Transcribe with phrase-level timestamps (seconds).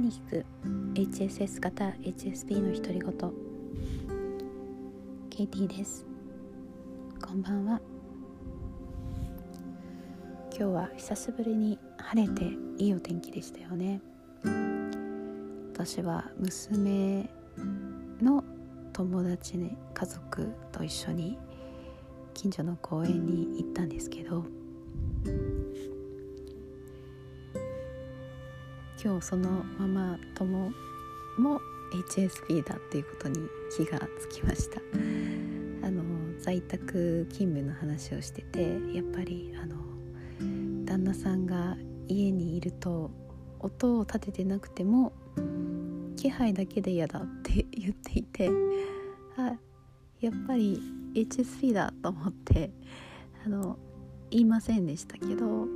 [0.00, 0.46] に聞く。
[0.94, 3.32] HSS 型 HSP の独り言。
[5.28, 6.06] ケイティです。
[7.22, 7.80] こんばんは。
[10.56, 12.44] 今日は久しぶりに晴れて
[12.78, 14.00] いいお天気でしたよね。
[15.74, 17.28] 私は娘
[18.22, 18.42] の
[18.94, 21.38] 友達ね家族と一緒に
[22.32, 24.44] 近所の公園に行ったんですけど
[29.02, 30.70] 今日そのママ友
[31.38, 31.58] も
[31.90, 34.78] HSP だっていうことに気がつきました。
[35.86, 36.02] あの
[36.38, 39.76] 在宅勤務の話をしててやっぱりあの
[40.84, 43.10] 旦那さんが家にいると
[43.60, 45.12] 音を立ててなくても
[46.16, 48.50] 気配だけで嫌だって言っていて
[49.38, 49.54] あ
[50.20, 50.78] やっぱり
[51.14, 52.70] HSP だと思って
[53.46, 53.78] あの
[54.30, 55.66] 言いませんでしたけど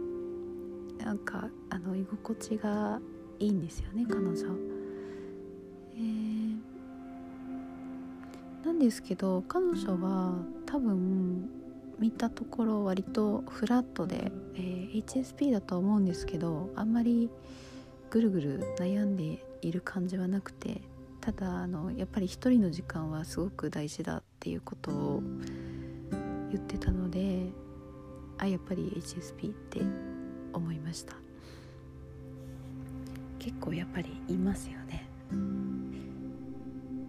[0.98, 3.00] なんかあの居心地が
[3.38, 4.34] いいんですよね彼女。
[5.96, 6.56] えー、
[8.64, 10.34] なんですけど彼女は
[10.66, 11.48] 多分
[11.98, 17.30] 見たところ割とフラットで、えー、HSP だと思うんですけどあんまり
[18.10, 20.80] ぐるぐる悩んでいる感じはなくて
[21.20, 25.22] ただあのやっぱり一人の時間はすごく大事だっていうことを
[26.50, 27.50] 言ってたので
[28.38, 29.80] あやっぱり HSP って
[30.52, 31.23] 思いました
[33.44, 35.06] 結構やっぱりいますよね。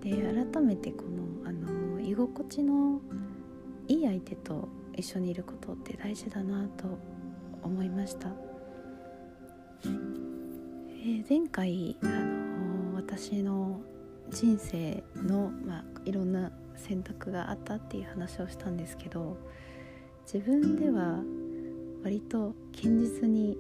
[0.02, 0.12] で
[0.52, 3.00] 改めてこのあの居心地の
[3.88, 7.00] いい相手と一緒にいることって大事だなと
[7.64, 8.30] 思いました、
[9.86, 13.80] えー、前回あの私の
[14.30, 19.38] 人生の、まあ、いろんな選択があったっていう話をしたんですけど
[20.26, 21.20] 自分では
[22.04, 23.58] 割と堅実に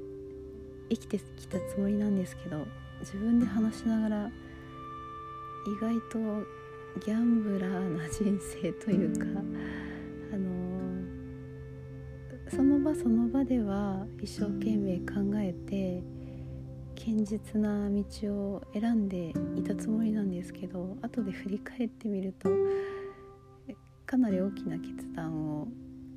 [0.89, 2.65] 生きてきたつもりなんですけど
[3.01, 4.31] 自分で話しながら
[5.67, 6.19] 意外と
[7.05, 9.25] ギャンブラーな人生というか
[10.33, 10.85] あの
[12.49, 16.03] その場その場では一生懸命考えて
[16.95, 22.49] 堅実な道を選んでいたつもりなんですけど後で振り返ってみると
[24.05, 25.67] かなり大きな決断を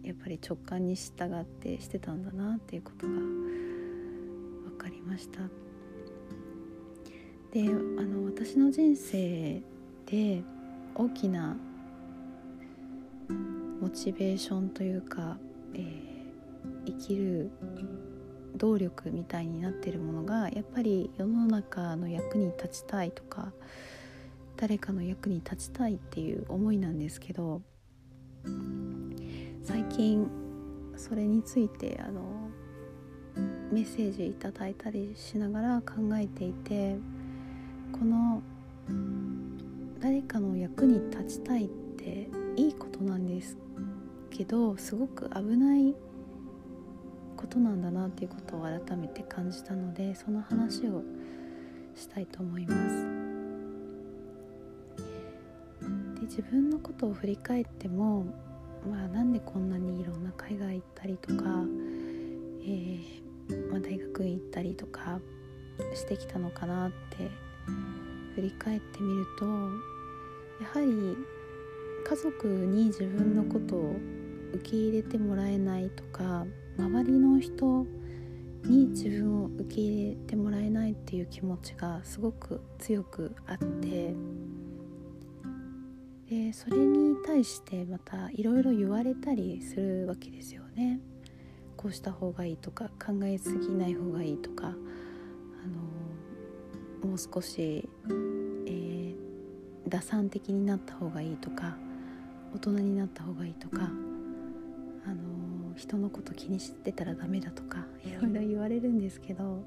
[0.02, 3.12] やっぱり直感に従ってしてたんだなっていうことが
[5.08, 5.40] ました。
[7.52, 9.62] であの私の人生
[10.06, 10.42] で
[10.94, 11.56] 大きな
[13.80, 15.38] モチベーションというか、
[15.72, 17.50] えー、生きる
[18.56, 23.52] 動力みたいになってるものがやっぱり世の中の役に立ちたいとか
[24.56, 27.62] 誰かの役に立ちたいっていう思いなんですけど
[29.62, 30.28] 最近
[30.96, 32.50] それについてあの
[33.70, 36.96] メッセージいただいたりしながら考えていて
[37.92, 38.42] この
[40.00, 43.58] 誰かの役に立ちたいっていいことなんです
[44.30, 45.94] けどすごく危ない
[47.36, 51.02] ことなんだなっていうことを改めて感じたのでその話を
[51.94, 53.06] したいと思います。
[56.20, 58.24] で自分のことを振り返っても
[58.88, 61.44] まあなんでこんなにいろんな海外行ったりとか、
[62.62, 63.27] えー、
[63.70, 65.20] まあ、大学院行ったりとか
[65.94, 67.30] してきたのかなって
[68.34, 71.16] 振り返ってみるとやはり
[72.08, 73.96] 家族に自分のことを
[74.54, 76.46] 受け入れてもらえないとか
[76.78, 77.86] 周りの人
[78.64, 84.14] に自分を受け入れてもらえないっていう気持ちがすごく強くあって
[86.28, 91.00] でそれに対してまたいろいろ言われたりするわけですよね。
[91.78, 94.70] こうした方がいいとか考えすぎない方がいいとかあ
[97.04, 99.14] のもう少し、えー、
[99.88, 101.76] 打算的になった方がいいとか
[102.52, 103.90] 大人になった方がいいとか、
[105.06, 109.62] あの人のこと気にしてたらダメだとかいろいろ言われるんですけど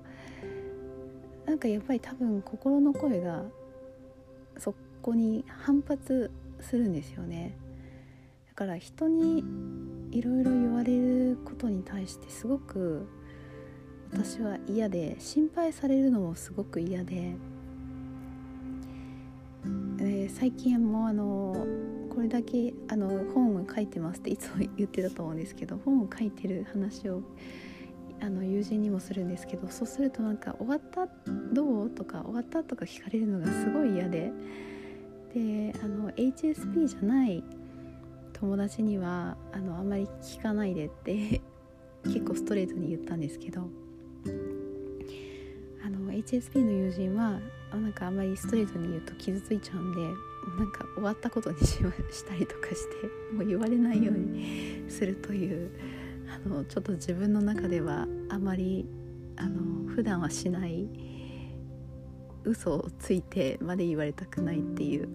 [1.46, 3.44] なんかやっぱり多分心の声が
[4.58, 7.56] そこに反発するんですよね。
[8.50, 9.44] だから人に
[10.12, 13.08] いろいろ言われることに対してすごく
[14.12, 17.34] 私は嫌で心配されるのもすごく嫌で、
[20.00, 21.66] えー、最近もあの
[22.14, 27.22] これだけあの本を書いてますっていつも言ってたと思うんですけど本を書いてる話を
[28.20, 31.08] あの友人にもするんですけどそうするとなんか「終わった
[31.54, 34.32] どう?」とか「終わった?」とか聞かれるのがすごい嫌で
[35.34, 37.42] であの HSP じゃない
[38.42, 41.42] 友達にはあのあんまり聞かないでって
[42.06, 43.62] 結構ストレートに言ったんですけど
[45.86, 47.40] あの HSP の友人は
[47.72, 50.02] なんかあんまりストレートに言うと傷ついちゃうんで
[50.58, 55.70] なんか終わったことにししたりとかしてもう言われないようにするという
[56.44, 58.88] あのちょっと自分の中ではあまり
[59.38, 60.90] あの普段はしない
[62.44, 65.08] 嘘をついてまで言われたくないっていう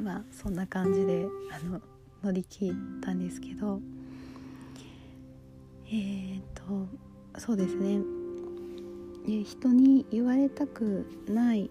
[0.00, 1.80] まあそんな感じであの
[2.22, 3.80] 乗り切ったんですけど
[5.86, 8.00] えー、っとそうですね。
[9.44, 11.70] 人に言われたくない。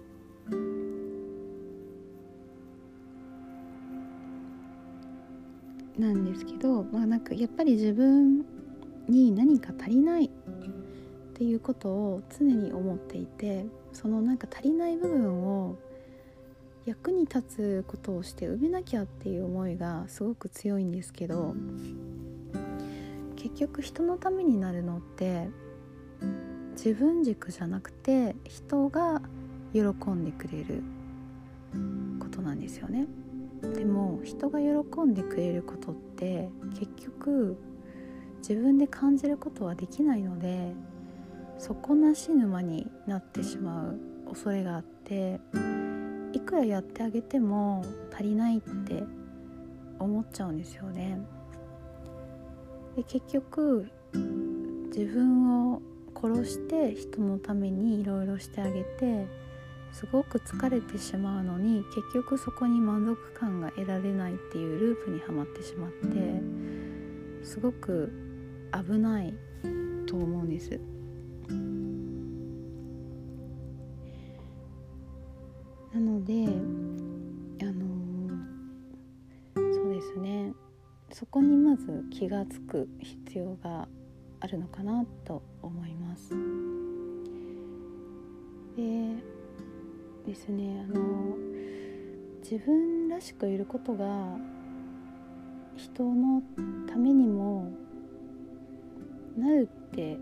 [5.98, 8.46] なんですけど、まあ、なんかやっぱり自分
[9.10, 10.26] に何か足りない。
[10.26, 10.30] っ
[11.34, 15.76] ていうことを常に思っていてそのなんか足りない部分を
[16.88, 21.54] 役に立つことをして埋めなきゃっていう思いがすごく強いんですけど
[23.36, 25.50] 結局人のためになるのって
[26.72, 29.22] 自分軸じゃなくて人が
[29.74, 29.82] 喜
[30.12, 30.82] んでくれる
[32.22, 33.06] ことなんですよね。
[33.74, 36.50] でも人が喜んでくれることって
[36.80, 37.58] 結局
[38.38, 40.74] 自分で感じることはできないので
[41.58, 44.00] 底なし沼になってしまう
[44.30, 45.42] 恐れがあって
[46.38, 49.04] いくらやってあげても足りないって
[49.98, 51.20] 思っちゃうんですよね。
[52.96, 53.90] で結局
[54.96, 55.82] 自分を
[56.16, 59.26] 殺して人のためにいろいろしてあげて
[59.92, 66.42] すごく疲れてしまうのに結局そこに満足感が得られないっていうループにはまってしまって
[67.44, 68.12] すごく
[68.72, 69.34] 危ない
[70.06, 70.80] と思うんです。
[75.98, 76.46] なので
[77.64, 78.30] あの
[79.74, 80.54] そうですね
[81.12, 83.88] そこにまず気が付く必要が
[84.40, 86.30] あるのかなと思います。
[88.76, 89.16] で
[90.28, 91.36] ですねあの
[92.44, 94.38] 自分らしくいることが
[95.76, 96.44] 人の
[96.88, 97.72] ためにも
[99.36, 100.20] なるって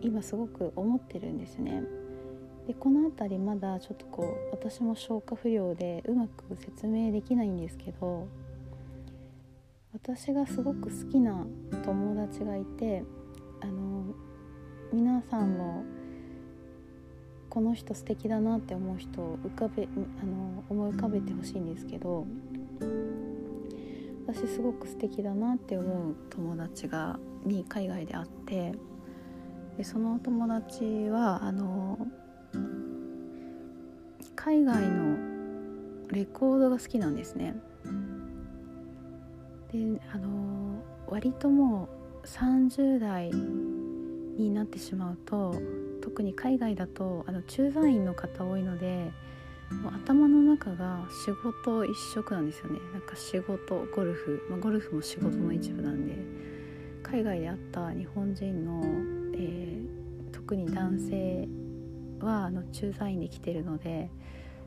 [0.00, 1.82] 今すごく思ってるんですね。
[2.66, 8.28] でこの辺りまだちょっとこう私も消化不良でうまく説明できないんですけど
[9.92, 11.44] 私がすごく好きな
[11.84, 13.02] 友達がいて
[13.60, 14.04] あの
[14.92, 15.84] 皆さんも
[17.50, 22.26] この人素敵だなって思う人を浮かべあの思い浮かべてほしいんですけど
[24.26, 28.72] 私すごく素敵だなって思う友達がに海外で会って
[29.76, 31.98] でその友達はあの
[34.44, 35.16] 海外の
[36.10, 37.54] レコードが好きなんですね。
[39.72, 41.88] であの割とも
[42.24, 45.54] う30代になってしまうと
[46.00, 49.12] 特に海外だとあの駐在員の方多いので
[49.70, 56.16] もう頭の中が仕事一色なんですよねなんか仕事ゴルフ、まあ、ゴルフも仕事の一部なんで
[57.04, 58.82] 海外で会った日本人の、
[59.34, 61.48] えー、特に男性
[62.24, 64.10] はあの駐在員で来てるので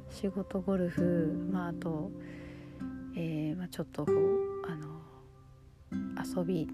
[0.09, 2.11] 仕事ゴルフ、まあ、あと、
[3.15, 4.15] えーまあ、ちょっとこう
[4.69, 4.95] あの
[6.23, 6.67] 遊び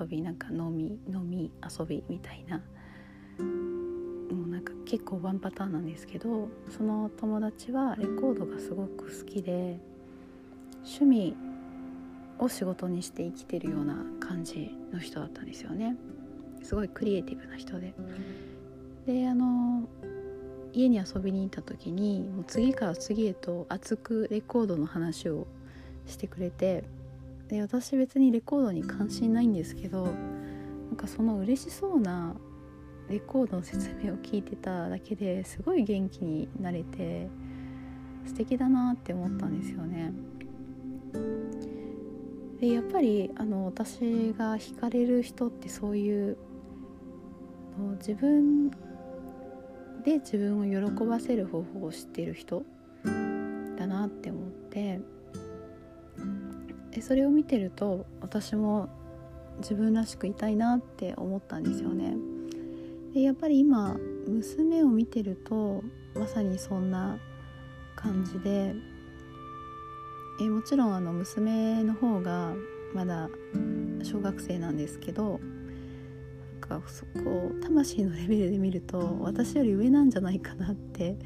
[0.00, 9.78] 遊びなんか飲み飲み遊びみたいなもうなんか結構ワンパターンなんですけどその友達はレコードがすごく好きで
[10.84, 11.36] 趣味
[12.38, 15.96] を仕事にして生きてるような感じの人だったんですよね。
[16.62, 17.94] すごいクリエイティブな人で。
[19.06, 19.88] であの
[20.72, 25.46] 家に遊びに行った時にもう次から次へと熱くレコードの話を
[26.06, 26.84] してくれて
[27.48, 30.10] で私別にレコードに関心ないんですけどな
[30.94, 32.34] んかその嬉しそうな
[33.08, 37.28] レコードの説明を聞いてただけですごい元気になれて
[38.24, 40.12] 素敵だなって思ったんですよね。
[42.60, 44.00] でやっぱりあの私
[44.38, 46.36] が惹かれる人ってそういう
[47.98, 48.70] 自分
[50.04, 52.64] で自分を喜ばせる方法を知っている人
[53.78, 55.00] だなって思って
[56.90, 58.88] でそれを見てると私も
[59.58, 62.16] 自分らしくいたいなって思ったんですよね。
[63.14, 65.82] でやっぱり今娘を見てると
[66.14, 67.18] まさにそんな
[67.94, 68.74] 感じで
[70.40, 72.54] えもちろんあの娘の方が
[72.94, 73.28] まだ
[74.02, 75.40] 小学生なんですけど
[76.62, 81.16] かそこ魂のレベルで見ると私より上なんじゃないかなって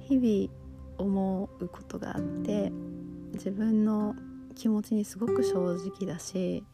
[0.00, 0.52] 日々
[0.98, 2.70] 思うことがあって
[3.32, 4.14] 自分の
[4.54, 6.64] 気持ちにすごく正直だし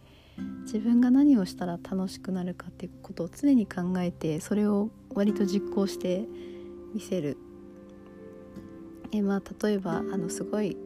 [0.62, 6.26] 自分が何をしたら楽しくなるかっていうことを常に考えてそれを割と実行して
[6.94, 7.36] 見せる。
[9.10, 10.76] えまあ例えばあのすごい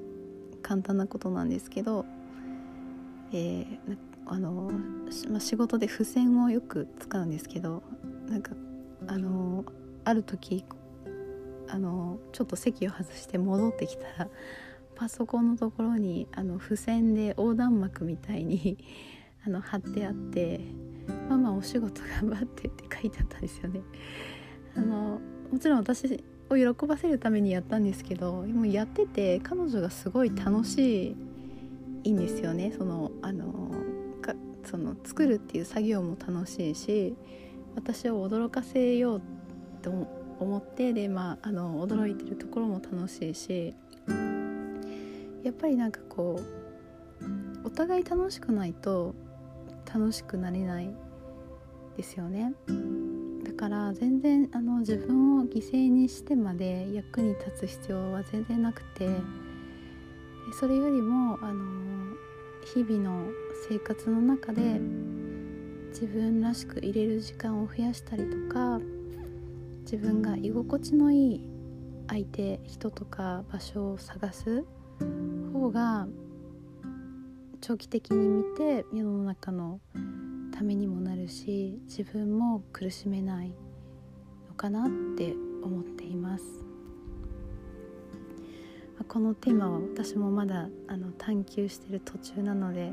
[0.63, 2.05] 簡単なことなんですけど、
[3.33, 4.71] えー、あの、
[5.31, 7.83] まあ、仕事で付箋をよく使うんですけど
[8.29, 8.53] なんか
[9.07, 9.65] あの
[10.05, 10.65] ある時
[11.69, 14.29] あのちょっと席を外して戻ってきたら
[14.95, 18.79] パソコンのところにあの付箋で横断幕みたいに
[19.47, 20.61] あの貼ってあって
[21.29, 23.81] 「ママお仕事頑張って」って書いてあったんですよね。
[24.77, 31.17] あのもちろん私を喜ばせるためにやったんですけどもやってて彼女がすごい楽し
[32.05, 33.71] いんですよねそのあの
[34.65, 37.17] その作るっていう作業も楽しいし
[37.75, 39.23] 私を驚かせよう
[39.83, 39.91] と
[40.39, 43.75] 思ってで、まあ、あの驚いてるところも楽しいし
[45.43, 49.15] やっぱりなんかこうお互い楽しくないと
[49.93, 50.95] 楽しくなれない
[51.97, 52.55] ですよね。
[53.45, 59.09] だから全然あの自分を犠牲にしてまで役に立つ必要は全然なくて
[60.59, 61.63] それよりもあの
[62.65, 63.27] 日々の
[63.69, 64.81] 生活の中で
[65.91, 68.81] 自分らしく入れる時間を増やしたりとか
[69.83, 71.41] 自分が居心地のいい
[72.09, 74.65] 相手人とか場所を探す
[75.53, 76.07] 方が
[77.61, 79.81] 長期的に見て世の中の
[80.53, 83.55] ためにもなるし自分も苦しめない
[84.49, 86.45] のかなって思っています。
[89.09, 92.93] このテーマは私もまだあの探求してる途中なので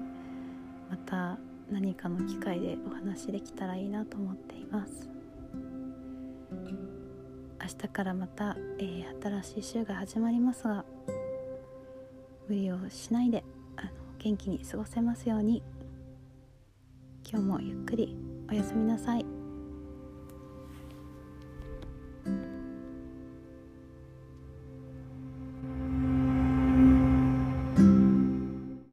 [0.89, 1.37] また
[1.71, 5.09] 何かの機会でお話できたらいいなと思っています
[7.61, 10.85] 明日からまた、えー、新しい週が始まりますが
[12.47, 13.43] 無理をしないで
[13.75, 15.61] あの元気に過ごせますように
[17.29, 18.17] 今日もゆっくり
[18.49, 19.28] おやすみなさい。